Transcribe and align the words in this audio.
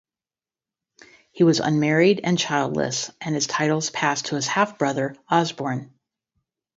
He 1.31 1.43
was 1.43 1.59
unmarried 1.59 2.21
and 2.23 2.35
childless 2.35 3.11
and 3.21 3.35
his 3.35 3.45
titles 3.45 3.91
passed 3.91 4.25
to 4.25 4.35
his 4.35 4.47
half-brother, 4.47 5.15
Osborne. 5.29 5.93